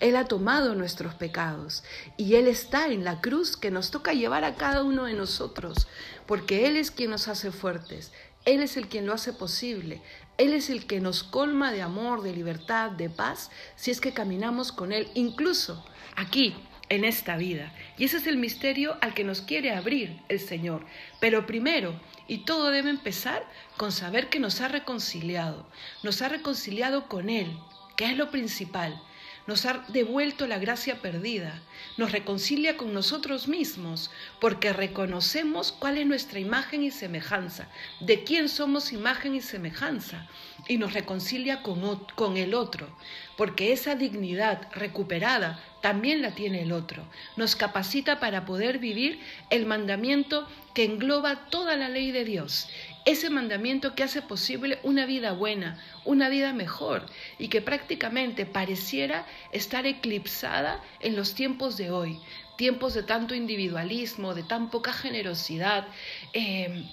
Él 0.00 0.16
ha 0.16 0.26
tomado 0.26 0.74
nuestros 0.74 1.14
pecados 1.14 1.84
y 2.16 2.36
Él 2.36 2.46
está 2.46 2.88
en 2.88 3.04
la 3.04 3.20
cruz 3.20 3.56
que 3.56 3.70
nos 3.70 3.90
toca 3.90 4.12
llevar 4.12 4.44
a 4.44 4.54
cada 4.54 4.82
uno 4.82 5.04
de 5.04 5.14
nosotros, 5.14 5.88
porque 6.26 6.66
Él 6.66 6.76
es 6.76 6.90
quien 6.90 7.10
nos 7.10 7.28
hace 7.28 7.50
fuertes, 7.50 8.12
Él 8.44 8.62
es 8.62 8.76
el 8.76 8.88
quien 8.88 9.06
lo 9.06 9.12
hace 9.12 9.32
posible, 9.32 10.02
Él 10.38 10.54
es 10.54 10.70
el 10.70 10.86
que 10.86 11.00
nos 11.00 11.22
colma 11.22 11.72
de 11.72 11.82
amor, 11.82 12.22
de 12.22 12.32
libertad, 12.32 12.90
de 12.92 13.10
paz, 13.10 13.50
si 13.76 13.90
es 13.90 14.00
que 14.00 14.12
caminamos 14.12 14.72
con 14.72 14.92
Él, 14.92 15.08
incluso 15.14 15.84
aquí, 16.16 16.54
en 16.90 17.04
esta 17.04 17.36
vida. 17.36 17.72
Y 17.96 18.04
ese 18.04 18.18
es 18.18 18.26
el 18.26 18.36
misterio 18.36 18.98
al 19.00 19.14
que 19.14 19.24
nos 19.24 19.40
quiere 19.40 19.72
abrir 19.72 20.20
el 20.28 20.40
Señor. 20.40 20.84
Pero 21.20 21.46
primero, 21.46 21.98
y 22.26 22.38
todo 22.38 22.70
debe 22.70 22.90
empezar 22.90 23.48
con 23.76 23.92
saber 23.92 24.28
que 24.28 24.40
nos 24.40 24.60
ha 24.60 24.68
reconciliado, 24.68 25.66
nos 26.02 26.20
ha 26.20 26.28
reconciliado 26.28 27.08
con 27.08 27.30
Él, 27.30 27.56
que 27.96 28.06
es 28.06 28.16
lo 28.16 28.30
principal 28.30 29.00
nos 29.46 29.66
ha 29.66 29.84
devuelto 29.88 30.46
la 30.46 30.58
gracia 30.58 31.00
perdida, 31.00 31.60
nos 31.96 32.12
reconcilia 32.12 32.76
con 32.76 32.92
nosotros 32.92 33.48
mismos, 33.48 34.10
porque 34.40 34.72
reconocemos 34.72 35.72
cuál 35.72 35.98
es 35.98 36.06
nuestra 36.06 36.38
imagen 36.38 36.82
y 36.82 36.90
semejanza, 36.90 37.68
de 38.00 38.24
quién 38.24 38.48
somos 38.48 38.92
imagen 38.92 39.34
y 39.34 39.40
semejanza, 39.40 40.28
y 40.68 40.78
nos 40.78 40.92
reconcilia 40.92 41.62
con, 41.62 42.04
con 42.14 42.36
el 42.36 42.54
otro, 42.54 42.88
porque 43.36 43.72
esa 43.72 43.94
dignidad 43.94 44.68
recuperada 44.72 45.58
también 45.80 46.22
la 46.22 46.32
tiene 46.32 46.62
el 46.62 46.72
otro. 46.72 47.02
Nos 47.36 47.56
capacita 47.56 48.20
para 48.20 48.44
poder 48.44 48.78
vivir 48.78 49.20
el 49.48 49.66
mandamiento 49.66 50.46
que 50.74 50.84
engloba 50.84 51.48
toda 51.48 51.76
la 51.76 51.88
ley 51.88 52.12
de 52.12 52.24
Dios 52.24 52.68
ese 53.04 53.30
mandamiento 53.30 53.94
que 53.94 54.02
hace 54.02 54.22
posible 54.22 54.78
una 54.82 55.06
vida 55.06 55.32
buena, 55.32 55.78
una 56.04 56.28
vida 56.28 56.52
mejor 56.52 57.06
y 57.38 57.48
que 57.48 57.62
prácticamente 57.62 58.46
pareciera 58.46 59.26
estar 59.52 59.86
eclipsada 59.86 60.82
en 61.00 61.16
los 61.16 61.34
tiempos 61.34 61.76
de 61.76 61.90
hoy, 61.90 62.18
tiempos 62.56 62.94
de 62.94 63.02
tanto 63.02 63.34
individualismo, 63.34 64.34
de 64.34 64.42
tan 64.42 64.70
poca 64.70 64.92
generosidad, 64.92 65.86
em, 66.32 66.86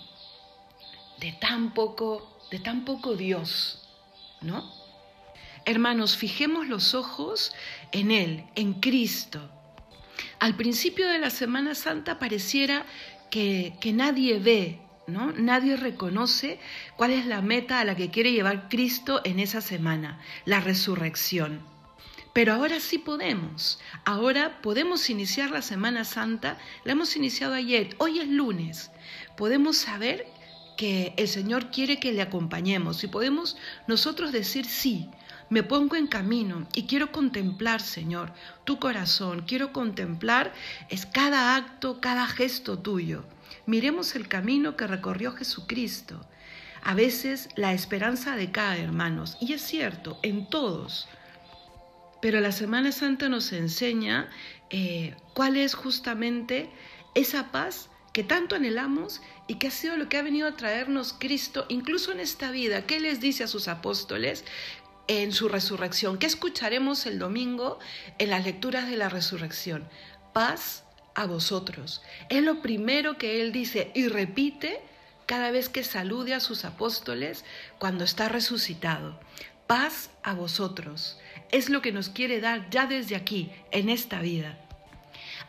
de 1.20 1.32
tan 1.34 1.74
poco, 1.74 2.40
de 2.52 2.60
tan 2.60 2.86
poco 2.86 3.16
Dios, 3.16 3.88
¿no? 4.42 4.72
Hermanos, 5.66 6.16
fijemos 6.16 6.68
los 6.68 6.94
ojos 6.94 7.54
en 7.92 8.12
Él, 8.12 8.46
en 8.56 8.76
Cristo. 8.76 9.52
Al 10.40 10.56
principio 10.56 11.10
de 11.10 11.20
la 11.20 11.30
Semana 11.30 11.76
Santa 11.76 12.20
pareciera 12.20 12.86
que, 13.30 13.76
que 13.82 13.92
nadie 13.92 14.40
ve 14.40 14.87
Nadie 15.08 15.78
reconoce 15.78 16.60
cuál 16.98 17.12
es 17.12 17.26
la 17.26 17.42
meta 17.42 17.80
a 17.80 17.86
la 17.86 17.96
que 17.96 18.12
quiere 18.12 18.34
llevar 18.34 18.68
Cristo 18.68 19.22
en 19.24 19.40
esa 19.40 19.62
semana, 19.62 20.20
la 20.44 20.60
resurrección. 20.60 21.62
Pero 22.34 22.54
ahora 22.54 22.82
sí 22.82 22.98
podemos. 22.98 23.80
Ahora 24.04 24.62
podemos 24.62 25.10
iniciar 25.10 25.50
la 25.50 25.62
Semana 25.62 26.04
Santa. 26.04 26.58
La 26.84 26.92
hemos 26.92 27.16
iniciado 27.16 27.54
ayer. 27.54 27.96
Hoy 28.00 28.20
es 28.20 28.28
lunes. 28.28 28.92
Podemos 29.38 29.78
saber 29.78 30.28
que 30.76 31.14
el 31.16 31.30
Señor 31.30 31.72
quiere 31.72 32.02
que 32.02 32.12
le 32.12 32.22
acompañemos 32.22 33.02
y 33.06 33.08
podemos 33.08 33.56
nosotros 33.88 34.34
decir 34.34 34.66
sí. 34.66 35.10
Me 35.50 35.64
pongo 35.64 35.96
en 35.96 36.08
camino 36.08 36.68
y 36.74 36.84
quiero 36.84 37.12
contemplar, 37.12 37.82
Señor, 37.82 38.34
tu 38.66 38.80
corazón. 38.80 39.44
Quiero 39.48 39.72
contemplar 39.72 40.54
es 40.90 41.06
cada 41.06 41.56
acto, 41.56 42.02
cada 42.02 42.28
gesto 42.28 42.80
tuyo. 42.80 43.24
Miremos 43.66 44.16
el 44.16 44.28
camino 44.28 44.76
que 44.76 44.88
recorrió 44.88 45.32
Jesucristo. 45.32 46.26
A 46.84 46.94
veces 46.94 47.50
la 47.56 47.74
esperanza 47.74 48.36
decae, 48.36 48.82
hermanos, 48.82 49.38
y 49.40 49.54
es 49.54 49.62
cierto, 49.62 50.20
en 50.22 50.50
todos. 50.50 51.08
Pero 52.22 52.42
la 52.42 52.52
Semana 52.52 52.92
Santa 52.92 53.30
nos 53.30 53.54
enseña 53.54 54.30
eh, 54.70 55.16
cuál 55.34 55.56
es 55.56 55.76
justamente 55.76 56.70
esa 57.16 57.52
paz 57.52 57.90
que 58.12 58.24
tanto 58.24 58.56
anhelamos 58.56 59.22
y 59.48 59.56
que 59.56 59.68
ha 59.68 59.72
sido 59.72 59.96
lo 59.96 60.10
que 60.10 60.18
ha 60.18 60.24
venido 60.24 60.48
a 60.48 60.56
traernos 60.56 61.14
Cristo, 61.14 61.66
incluso 61.70 62.12
en 62.12 62.20
esta 62.20 62.52
vida. 62.52 62.86
¿Qué 62.86 63.00
les 63.00 63.20
dice 63.20 63.44
a 63.44 63.48
sus 63.48 63.68
apóstoles? 63.68 64.44
En 65.08 65.32
su 65.32 65.48
resurrección. 65.48 66.18
¿Qué 66.18 66.26
escucharemos 66.26 67.06
el 67.06 67.20
domingo 67.20 67.80
en 68.18 68.30
las 68.30 68.46
lecturas 68.46 68.90
de 68.90 68.98
la 68.98 69.10
resurrección? 69.10 69.88
Paz 70.34 70.84
a 71.16 71.26
vosotros. 71.26 72.02
Es 72.30 72.44
lo 72.44 72.62
primero 72.62 73.18
que 73.18 73.42
él 73.42 73.52
dice 73.52 73.92
y 73.96 74.08
repite 74.08 74.80
cada 75.26 75.52
vez 75.52 75.70
que 75.70 75.84
salude 75.84 76.34
a 76.34 76.40
sus 76.40 76.66
apóstoles 76.66 77.44
cuando 77.80 78.04
está 78.04 78.30
resucitado. 78.30 79.20
Paz 79.66 80.12
a 80.24 80.34
vosotros. 80.34 81.20
Es 81.52 81.70
lo 81.70 81.82
que 81.82 81.92
nos 81.92 82.10
quiere 82.10 82.40
dar 82.40 82.70
ya 82.70 82.86
desde 82.86 83.16
aquí, 83.16 83.52
en 83.72 83.90
esta 83.90 84.22
vida. 84.22 84.67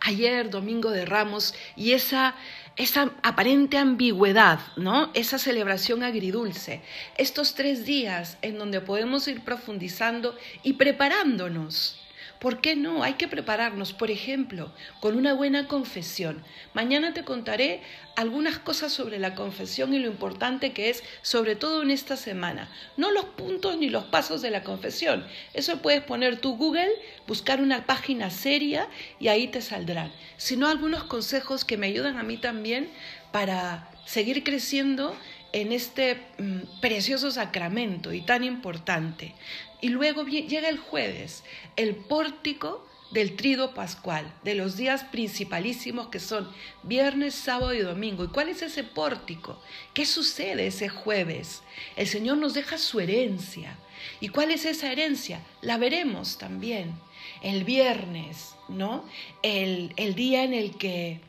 Ayer, 0.01 0.51
domingo 0.51 0.91
de 0.91 1.05
Ramos, 1.05 1.55
y 1.77 1.93
esa, 1.93 2.35
esa 2.77 3.13
aparente 3.23 3.79
ambigüedad, 3.79 4.61
¿no? 4.77 5.11
Esa 5.15 5.39
celebración 5.39 6.03
agridulce. 6.03 6.83
Estos 7.17 7.55
tres 7.55 7.85
días 7.85 8.39
en 8.43 8.59
donde 8.59 8.81
podemos 8.81 9.27
ir 9.29 9.41
profundizando 9.41 10.37
y 10.63 10.75
preparándonos 10.75 11.98
¿Por 12.41 12.61
qué 12.61 12.77
no? 12.77 13.03
Hay 13.03 13.15
que 13.15 13.27
prepararnos, 13.27 13.93
por 13.93 14.13
ejemplo, 14.13 14.73
con 15.01 15.17
una 15.17 15.35
buena 15.35 15.67
confesión. 15.67 16.45
Mañana 16.73 17.13
te 17.13 17.25
contaré 17.25 17.83
algunas 18.15 18.61
cosas 18.61 18.93
sobre 18.93 19.19
la 19.19 19.35
confesión 19.35 19.93
y 19.93 19.99
lo 19.99 20.07
importante 20.07 20.73
que 20.73 20.89
es, 20.89 21.03
sobre 21.23 21.57
todo 21.57 21.83
en 21.83 21.91
esta 21.91 22.17
semana. 22.17 22.71
No 22.97 23.11
los 23.11 23.25
puntos 23.25 23.77
ni 23.77 23.89
los 23.89 24.05
pasos 24.05 24.41
de 24.41 24.51
la 24.51 24.63
confesión. 24.63 25.27
Eso 25.53 25.83
puedes 25.83 26.03
poner 26.03 26.39
tu 26.39 26.57
Google, 26.57 26.91
buscar 27.27 27.61
una 27.61 27.87
página 27.87 28.31
seria 28.31 28.89
y 29.19 29.29
ahí 29.29 29.49
te 29.49 29.61
saldrán. 29.61 30.13
Sino 30.37 30.69
algunos 30.69 31.05
consejos 31.05 31.65
que 31.65 31.77
me 31.77 31.89
ayudan 31.89 32.19
a 32.19 32.23
mí 32.23 32.37
también 32.37 32.89
para 33.33 33.91
seguir 34.05 34.45
creciendo 34.45 35.17
en 35.53 35.73
este 35.73 36.21
mm, 36.39 36.81
precioso 36.81 37.31
sacramento 37.31 38.13
y 38.13 38.21
tan 38.21 38.45
importante. 38.45 39.35
Y 39.81 39.89
luego 39.89 40.25
llega 40.25 40.69
el 40.69 40.79
jueves, 40.79 41.45
el 41.77 41.95
pórtico 41.95 42.87
del 43.11 43.37
trido 43.37 43.73
pascual, 43.75 44.33
de 44.45 44.55
los 44.55 44.77
días 44.77 45.05
principalísimos 45.05 46.09
que 46.09 46.21
son 46.21 46.51
viernes, 46.83 47.35
sábado 47.35 47.73
y 47.73 47.81
domingo. 47.81 48.25
¿Y 48.25 48.29
cuál 48.29 48.49
es 48.49 48.63
ese 48.63 48.85
pórtico? 48.85 49.61
¿Qué 49.95 50.05
sucede 50.05 50.67
ese 50.67 50.89
jueves? 50.89 51.63
El 51.97 52.07
Señor 52.07 52.39
nos 52.39 52.55
deja 52.55 52.77
su 52.77 53.01
herencia. 53.01 53.79
¿Y 54.21 54.29
cuál 54.29 54.51
es 54.51 54.65
esa 54.65 54.93
herencia? 54.93 55.41
La 55.63 55.79
veremos 55.79 56.39
también 56.39 56.95
el 57.43 57.65
viernes, 57.65 58.55
¿no? 58.69 59.05
El, 59.43 59.95
día 60.15 60.45
en 60.45 60.55
el 60.55 60.77
que 60.77 61.21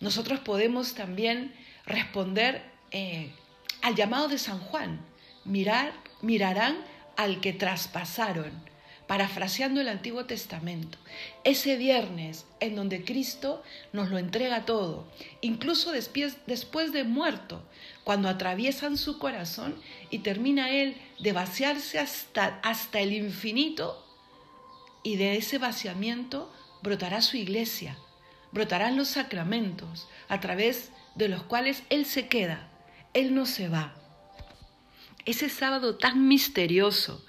nosotros 0.00 0.40
podemos 0.40 0.94
también 0.94 1.54
responder 1.86 2.62
eh, 2.90 3.30
al 3.82 3.94
llamado 3.94 4.28
de 4.28 4.38
San 4.38 4.58
Juan. 4.58 5.00
Mirar, 5.44 5.92
mirarán 6.22 6.78
al 7.20 7.42
que 7.42 7.52
traspasaron 7.52 8.50
parafraseando 9.06 9.82
el 9.82 9.88
Antiguo 9.88 10.24
Testamento, 10.24 10.96
ese 11.44 11.76
viernes 11.76 12.46
en 12.60 12.76
donde 12.76 13.04
Cristo 13.04 13.62
nos 13.92 14.08
lo 14.08 14.16
entrega 14.16 14.64
todo, 14.64 15.06
incluso 15.42 15.92
después, 15.92 16.92
de 16.92 17.04
muerto, 17.04 17.62
cuando 18.04 18.30
atraviesan 18.30 18.96
su 18.96 19.18
corazón 19.18 19.74
y 20.08 20.20
termina 20.20 20.70
Él 20.70 20.96
de 21.18 21.32
vaciarse 21.32 21.98
hasta, 21.98 22.58
hasta 22.62 23.00
el 23.00 23.12
infinito, 23.12 24.02
y 25.02 25.16
de 25.16 25.36
ese 25.36 25.58
vaciamiento 25.58 26.50
brotará 26.80 27.20
su 27.20 27.36
iglesia, 27.36 27.98
brotarán 28.50 28.96
los 28.96 29.08
sacramentos, 29.08 30.08
a 30.28 30.40
través 30.40 30.90
de 31.16 31.28
los 31.28 31.42
cuales 31.42 31.82
Él 31.90 32.06
se 32.06 32.28
queda, 32.28 32.70
Él 33.12 33.34
no 33.34 33.44
se 33.44 33.68
va. 33.68 33.99
Ese 35.24 35.48
sábado 35.48 35.96
tan 35.96 36.28
misterioso, 36.28 37.24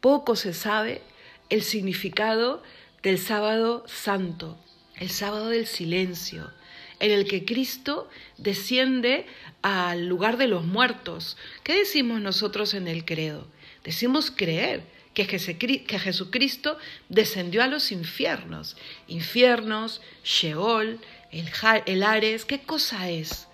poco 0.00 0.36
se 0.36 0.54
sabe, 0.54 1.02
el 1.50 1.62
significado 1.62 2.62
del 3.02 3.18
sábado 3.18 3.84
santo, 3.86 4.58
el 4.96 5.10
sábado 5.10 5.48
del 5.48 5.66
silencio, 5.66 6.50
en 7.00 7.10
el 7.10 7.26
que 7.26 7.44
Cristo 7.44 8.08
desciende 8.38 9.26
al 9.60 10.06
lugar 10.06 10.36
de 10.36 10.46
los 10.46 10.64
muertos. 10.64 11.36
¿Qué 11.64 11.74
decimos 11.74 12.20
nosotros 12.20 12.74
en 12.74 12.86
el 12.86 13.04
credo? 13.04 13.48
Decimos 13.84 14.30
creer 14.30 14.84
que, 15.14 15.24
Jesucristo 15.26 16.78
descendió 17.08 17.62
a 17.62 17.66
los 17.66 17.92
infiernos. 17.92 18.76
Infiernos, 19.08 20.00
Sheol, 20.24 21.00
el, 21.32 22.02
Ares, 22.02 22.44
¿qué 22.44 22.60
cosa 22.60 23.10
es? 23.10 23.48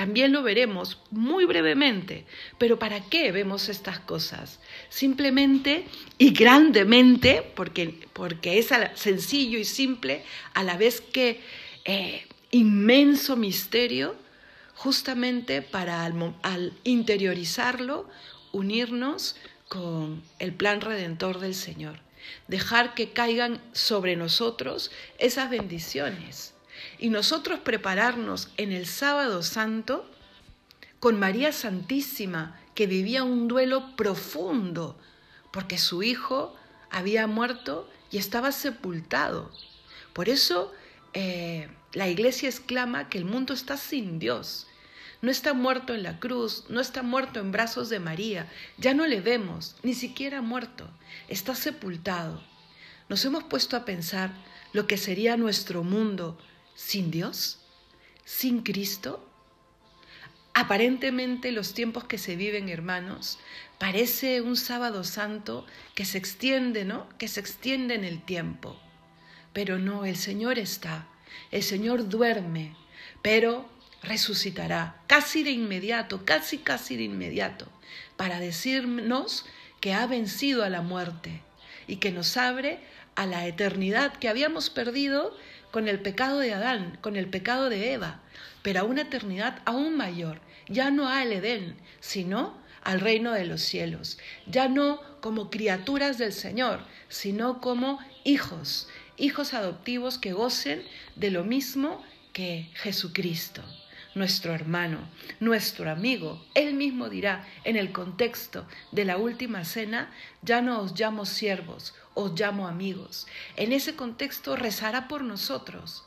También 0.00 0.32
lo 0.32 0.42
veremos 0.42 0.96
muy 1.10 1.44
brevemente. 1.44 2.24
Pero 2.56 2.78
¿para 2.78 3.02
qué 3.02 3.32
vemos 3.32 3.68
estas 3.68 3.98
cosas? 3.98 4.58
Simplemente 4.88 5.84
y 6.16 6.30
grandemente, 6.30 7.42
porque, 7.54 8.08
porque 8.14 8.58
es 8.58 8.70
sencillo 8.94 9.58
y 9.58 9.66
simple, 9.66 10.24
a 10.54 10.62
la 10.62 10.78
vez 10.78 11.02
que 11.02 11.42
eh, 11.84 12.26
inmenso 12.50 13.36
misterio, 13.36 14.16
justamente 14.74 15.60
para 15.60 16.06
al 16.06 16.72
interiorizarlo, 16.84 18.08
unirnos 18.52 19.36
con 19.68 20.22
el 20.38 20.54
plan 20.54 20.80
redentor 20.80 21.40
del 21.40 21.54
Señor. 21.54 22.00
Dejar 22.48 22.94
que 22.94 23.10
caigan 23.10 23.60
sobre 23.72 24.16
nosotros 24.16 24.90
esas 25.18 25.50
bendiciones 25.50 26.54
y 26.98 27.10
nosotros 27.10 27.60
prepararnos 27.60 28.50
en 28.56 28.72
el 28.72 28.86
sábado 28.86 29.42
santo 29.42 30.10
con 31.00 31.18
María 31.18 31.52
Santísima, 31.52 32.60
que 32.74 32.86
vivía 32.86 33.24
un 33.24 33.48
duelo 33.48 33.96
profundo, 33.96 34.98
porque 35.50 35.78
su 35.78 36.02
hijo 36.02 36.54
había 36.90 37.26
muerto 37.26 37.88
y 38.10 38.18
estaba 38.18 38.52
sepultado. 38.52 39.50
Por 40.12 40.28
eso 40.28 40.72
eh, 41.14 41.68
la 41.92 42.08
iglesia 42.08 42.48
exclama 42.48 43.08
que 43.08 43.18
el 43.18 43.24
mundo 43.24 43.54
está 43.54 43.76
sin 43.76 44.18
Dios. 44.18 44.66
No 45.22 45.30
está 45.30 45.54
muerto 45.54 45.94
en 45.94 46.02
la 46.02 46.18
cruz, 46.18 46.64
no 46.68 46.80
está 46.80 47.02
muerto 47.02 47.40
en 47.40 47.52
brazos 47.52 47.88
de 47.88 48.00
María, 48.00 48.50
ya 48.78 48.94
no 48.94 49.06
le 49.06 49.20
vemos, 49.20 49.76
ni 49.82 49.92
siquiera 49.94 50.40
muerto, 50.40 50.88
está 51.28 51.54
sepultado. 51.54 52.42
Nos 53.08 53.24
hemos 53.24 53.44
puesto 53.44 53.76
a 53.76 53.84
pensar 53.84 54.32
lo 54.72 54.86
que 54.86 54.96
sería 54.96 55.36
nuestro 55.36 55.82
mundo 55.82 56.38
sin 56.80 57.10
Dios, 57.10 57.58
sin 58.24 58.62
Cristo. 58.62 59.24
Aparentemente 60.54 61.52
los 61.52 61.74
tiempos 61.74 62.04
que 62.04 62.18
se 62.18 62.36
viven, 62.36 62.68
hermanos, 62.68 63.38
parece 63.78 64.40
un 64.40 64.56
sábado 64.56 65.04
santo 65.04 65.66
que 65.94 66.04
se 66.04 66.18
extiende, 66.18 66.84
¿no? 66.84 67.08
Que 67.18 67.28
se 67.28 67.38
extiende 67.38 67.94
en 67.94 68.04
el 68.04 68.22
tiempo. 68.22 68.80
Pero 69.52 69.78
no, 69.78 70.04
el 70.04 70.16
Señor 70.16 70.58
está, 70.58 71.06
el 71.50 71.62
Señor 71.62 72.08
duerme, 72.08 72.74
pero 73.22 73.68
resucitará 74.02 75.02
casi 75.06 75.42
de 75.42 75.50
inmediato, 75.50 76.24
casi, 76.24 76.58
casi 76.58 76.96
de 76.96 77.04
inmediato, 77.04 77.68
para 78.16 78.40
decirnos 78.40 79.44
que 79.80 79.92
ha 79.92 80.06
vencido 80.06 80.64
a 80.64 80.70
la 80.70 80.80
muerte 80.80 81.42
y 81.86 81.96
que 81.96 82.10
nos 82.10 82.36
abre 82.36 82.80
a 83.16 83.26
la 83.26 83.46
eternidad 83.46 84.14
que 84.14 84.28
habíamos 84.28 84.70
perdido 84.70 85.36
con 85.70 85.88
el 85.88 86.00
pecado 86.00 86.38
de 86.38 86.54
Adán, 86.54 86.98
con 87.00 87.16
el 87.16 87.28
pecado 87.28 87.68
de 87.68 87.92
Eva, 87.92 88.20
pero 88.62 88.80
a 88.80 88.84
una 88.84 89.02
eternidad 89.02 89.60
aún 89.64 89.96
mayor, 89.96 90.40
ya 90.68 90.90
no 90.90 91.08
al 91.08 91.32
Edén, 91.32 91.76
sino 92.00 92.58
al 92.82 93.00
reino 93.00 93.32
de 93.32 93.44
los 93.44 93.60
cielos, 93.60 94.18
ya 94.46 94.68
no 94.68 95.00
como 95.20 95.50
criaturas 95.50 96.18
del 96.18 96.32
Señor, 96.32 96.80
sino 97.08 97.60
como 97.60 97.98
hijos, 98.24 98.88
hijos 99.16 99.54
adoptivos 99.54 100.18
que 100.18 100.32
gocen 100.32 100.82
de 101.16 101.30
lo 101.30 101.44
mismo 101.44 102.02
que 102.32 102.70
Jesucristo 102.74 103.62
nuestro 104.14 104.54
hermano, 104.54 104.98
nuestro 105.38 105.90
amigo. 105.90 106.44
Él 106.54 106.74
mismo 106.74 107.08
dirá 107.08 107.46
en 107.64 107.76
el 107.76 107.92
contexto 107.92 108.66
de 108.92 109.04
la 109.04 109.16
última 109.16 109.64
cena, 109.64 110.10
ya 110.42 110.60
no 110.60 110.80
os 110.80 110.98
llamo 110.98 111.26
siervos, 111.26 111.94
os 112.14 112.38
llamo 112.38 112.68
amigos. 112.68 113.26
En 113.56 113.72
ese 113.72 113.94
contexto 113.94 114.56
rezará 114.56 115.08
por 115.08 115.22
nosotros. 115.22 116.04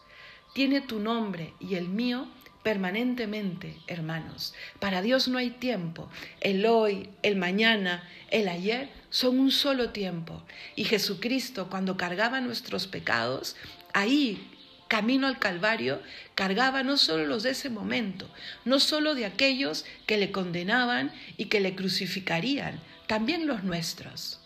Tiene 0.54 0.82
tu 0.82 1.00
nombre 1.00 1.54
y 1.60 1.76
el 1.76 1.89
mío 1.89 2.28
permanentemente, 2.63 3.78
hermanos. 3.88 4.54
Para 4.80 5.02
Dios 5.02 5.28
no 5.28 5.38
hay 5.38 5.52
tiempo. 5.52 6.10
El 6.39 6.66
hoy, 6.66 7.10
el 7.22 7.36
mañana, 7.36 8.08
el 8.32 8.48
ayer 8.48 8.89
son 9.10 9.39
un 9.39 9.52
solo 9.52 9.89
tiempo. 9.89 10.44
Y 10.76 10.86
Jesucristo, 10.86 11.70
cuando 11.70 11.98
cargaba 11.98 12.39
nuestros 12.39 12.88
pecados, 12.88 13.56
ahí 13.94 14.50
camino 14.93 15.25
al 15.25 15.39
Calvario, 15.39 16.03
cargaba 16.36 16.84
no 16.84 16.97
solo 16.97 17.25
los 17.25 17.41
de 17.41 17.49
ese 17.49 17.71
momento, 17.71 18.29
no 18.63 18.79
solo 18.79 19.15
de 19.15 19.25
aquellos 19.25 19.86
que 20.06 20.17
le 20.17 20.32
condenaban 20.32 21.12
y 21.36 21.45
que 21.45 21.62
le 21.62 21.73
crucificarían, 21.73 22.79
también 23.08 23.47
los 23.47 23.63
nuestros. 23.63 24.39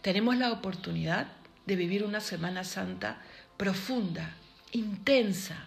Tenemos 0.00 0.38
la 0.38 0.50
oportunidad 0.50 1.26
de 1.66 1.76
vivir 1.76 2.04
una 2.04 2.20
Semana 2.20 2.64
Santa 2.64 3.20
profunda, 3.58 4.34
intensa, 4.72 5.66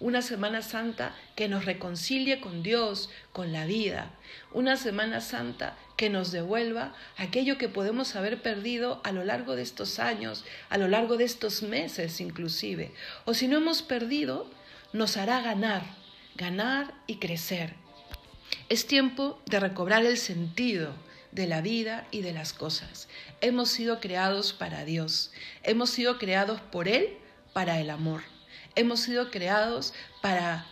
una 0.00 0.22
Semana 0.22 0.62
Santa 0.62 1.14
que 1.36 1.48
nos 1.48 1.64
reconcilie 1.64 2.40
con 2.40 2.62
Dios, 2.62 3.10
con 3.32 3.52
la 3.52 3.66
vida, 3.66 4.10
una 4.52 4.76
Semana 4.76 5.20
Santa 5.20 5.76
que 5.96 6.10
nos 6.10 6.32
devuelva 6.32 6.94
aquello 7.16 7.58
que 7.58 7.68
podemos 7.68 8.16
haber 8.16 8.42
perdido 8.42 9.00
a 9.04 9.12
lo 9.12 9.24
largo 9.24 9.56
de 9.56 9.62
estos 9.62 9.98
años, 9.98 10.44
a 10.68 10.78
lo 10.78 10.88
largo 10.88 11.16
de 11.16 11.24
estos 11.24 11.62
meses 11.62 12.20
inclusive. 12.20 12.92
O 13.24 13.34
si 13.34 13.48
no 13.48 13.58
hemos 13.58 13.82
perdido, 13.82 14.50
nos 14.92 15.16
hará 15.16 15.40
ganar, 15.40 15.82
ganar 16.36 16.94
y 17.06 17.16
crecer. 17.16 17.74
Es 18.68 18.86
tiempo 18.86 19.40
de 19.46 19.60
recobrar 19.60 20.04
el 20.04 20.16
sentido 20.16 20.94
de 21.32 21.46
la 21.46 21.60
vida 21.60 22.06
y 22.10 22.20
de 22.22 22.32
las 22.32 22.52
cosas. 22.52 23.08
Hemos 23.40 23.68
sido 23.68 24.00
creados 24.00 24.52
para 24.52 24.84
Dios, 24.84 25.32
hemos 25.62 25.90
sido 25.90 26.18
creados 26.18 26.60
por 26.60 26.88
Él 26.88 27.18
para 27.52 27.80
el 27.80 27.90
amor, 27.90 28.22
hemos 28.74 29.00
sido 29.00 29.30
creados 29.30 29.94
para 30.20 30.66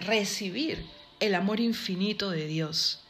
recibir 0.00 0.84
el 1.20 1.34
amor 1.34 1.60
infinito 1.60 2.30
de 2.30 2.46
Dios. 2.46 3.02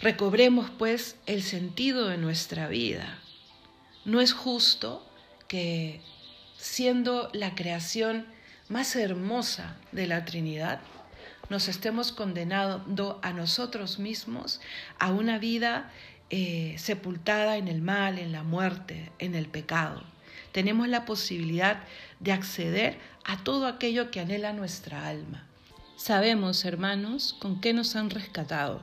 Recobremos 0.00 0.70
pues 0.70 1.16
el 1.26 1.42
sentido 1.42 2.08
de 2.08 2.16
nuestra 2.16 2.68
vida. 2.68 3.18
No 4.04 4.20
es 4.20 4.32
justo 4.32 5.06
que 5.46 6.00
siendo 6.56 7.30
la 7.32 7.54
creación 7.54 8.26
más 8.68 8.96
hermosa 8.96 9.76
de 9.92 10.06
la 10.06 10.24
Trinidad, 10.24 10.80
nos 11.48 11.68
estemos 11.68 12.12
condenando 12.12 13.18
a 13.22 13.32
nosotros 13.32 13.98
mismos 13.98 14.60
a 14.98 15.10
una 15.10 15.38
vida 15.38 15.90
eh, 16.30 16.76
sepultada 16.78 17.56
en 17.56 17.66
el 17.66 17.82
mal, 17.82 18.18
en 18.18 18.30
la 18.32 18.44
muerte, 18.44 19.10
en 19.18 19.34
el 19.34 19.46
pecado. 19.46 20.04
Tenemos 20.52 20.88
la 20.88 21.04
posibilidad 21.04 21.82
de 22.18 22.32
acceder 22.32 22.98
a 23.24 23.42
todo 23.44 23.66
aquello 23.66 24.10
que 24.10 24.20
anhela 24.20 24.52
nuestra 24.52 25.08
alma. 25.08 25.46
Sabemos, 25.96 26.64
hermanos, 26.64 27.36
con 27.38 27.60
qué 27.60 27.72
nos 27.72 27.94
han 27.96 28.10
rescatado 28.10 28.82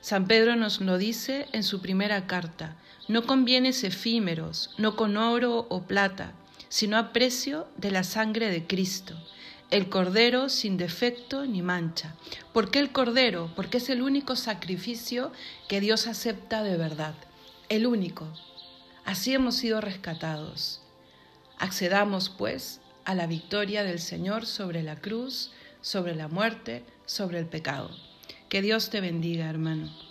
San 0.00 0.28
Pedro 0.28 0.54
nos 0.54 0.80
lo 0.80 0.96
dice 0.96 1.48
en 1.52 1.64
su 1.64 1.80
primera 1.80 2.26
carta, 2.26 2.76
no 3.08 3.26
con 3.26 3.44
bienes 3.44 3.82
efímeros, 3.82 4.70
no 4.78 4.94
con 4.94 5.16
oro 5.16 5.66
o 5.68 5.82
plata, 5.82 6.32
sino 6.68 6.96
a 6.96 7.12
precio 7.12 7.66
de 7.76 7.90
la 7.90 8.04
sangre 8.04 8.48
de 8.48 8.66
Cristo, 8.66 9.14
el 9.70 9.88
Cordero 9.88 10.48
sin 10.48 10.76
defecto 10.76 11.46
ni 11.46 11.62
mancha. 11.62 12.14
¿Por 12.52 12.70
qué 12.70 12.78
el 12.78 12.92
Cordero? 12.92 13.50
Porque 13.56 13.78
es 13.78 13.90
el 13.90 14.00
único 14.00 14.36
sacrificio 14.36 15.32
que 15.68 15.80
Dios 15.80 16.06
acepta 16.06 16.62
de 16.62 16.76
verdad, 16.76 17.14
el 17.68 17.86
único. 17.86 18.28
Así 19.08 19.32
hemos 19.32 19.54
sido 19.54 19.80
rescatados. 19.80 20.82
Accedamos, 21.58 22.28
pues, 22.28 22.82
a 23.06 23.14
la 23.14 23.26
victoria 23.26 23.82
del 23.82 24.00
Señor 24.00 24.44
sobre 24.44 24.82
la 24.82 24.96
cruz, 24.96 25.50
sobre 25.80 26.14
la 26.14 26.28
muerte, 26.28 26.84
sobre 27.06 27.38
el 27.38 27.46
pecado. 27.46 27.90
Que 28.50 28.60
Dios 28.60 28.90
te 28.90 29.00
bendiga, 29.00 29.48
hermano. 29.48 30.07